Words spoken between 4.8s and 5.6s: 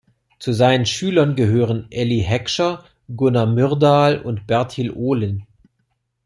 Ohlin.